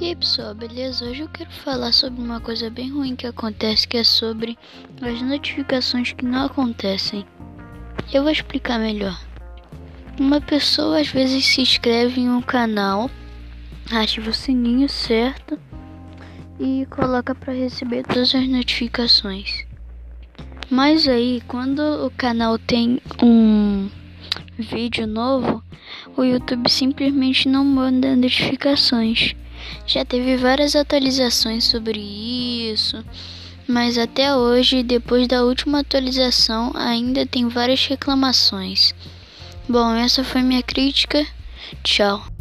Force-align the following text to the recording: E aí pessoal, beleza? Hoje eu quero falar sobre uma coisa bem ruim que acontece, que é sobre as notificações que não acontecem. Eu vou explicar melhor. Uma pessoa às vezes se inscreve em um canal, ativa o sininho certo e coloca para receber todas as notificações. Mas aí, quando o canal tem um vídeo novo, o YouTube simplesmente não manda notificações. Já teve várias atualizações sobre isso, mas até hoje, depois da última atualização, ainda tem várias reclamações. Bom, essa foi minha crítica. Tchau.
E 0.00 0.06
aí 0.06 0.16
pessoal, 0.16 0.54
beleza? 0.54 1.04
Hoje 1.04 1.20
eu 1.20 1.28
quero 1.28 1.50
falar 1.50 1.92
sobre 1.92 2.22
uma 2.22 2.40
coisa 2.40 2.70
bem 2.70 2.90
ruim 2.90 3.14
que 3.14 3.26
acontece, 3.26 3.86
que 3.86 3.98
é 3.98 4.02
sobre 4.02 4.58
as 5.02 5.20
notificações 5.20 6.12
que 6.12 6.24
não 6.24 6.46
acontecem. 6.46 7.26
Eu 8.10 8.22
vou 8.22 8.32
explicar 8.32 8.78
melhor. 8.78 9.20
Uma 10.18 10.40
pessoa 10.40 11.02
às 11.02 11.08
vezes 11.08 11.44
se 11.44 11.60
inscreve 11.60 12.18
em 12.18 12.30
um 12.30 12.40
canal, 12.40 13.10
ativa 13.92 14.30
o 14.30 14.32
sininho 14.32 14.88
certo 14.88 15.60
e 16.58 16.86
coloca 16.86 17.34
para 17.34 17.52
receber 17.52 18.02
todas 18.04 18.34
as 18.34 18.48
notificações. 18.48 19.66
Mas 20.70 21.06
aí, 21.06 21.42
quando 21.46 22.06
o 22.06 22.10
canal 22.10 22.58
tem 22.58 23.02
um 23.22 23.90
vídeo 24.58 25.06
novo, 25.06 25.62
o 26.16 26.24
YouTube 26.24 26.70
simplesmente 26.70 27.46
não 27.46 27.66
manda 27.66 28.16
notificações. 28.16 29.34
Já 29.86 30.04
teve 30.04 30.36
várias 30.36 30.74
atualizações 30.74 31.64
sobre 31.64 32.00
isso, 32.00 33.04
mas 33.66 33.96
até 33.98 34.34
hoje, 34.34 34.82
depois 34.82 35.28
da 35.28 35.44
última 35.44 35.80
atualização, 35.80 36.72
ainda 36.74 37.26
tem 37.26 37.48
várias 37.48 37.86
reclamações. 37.86 38.94
Bom, 39.68 39.94
essa 39.94 40.24
foi 40.24 40.42
minha 40.42 40.62
crítica. 40.62 41.26
Tchau. 41.84 42.39